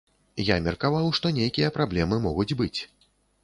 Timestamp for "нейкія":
1.41-1.71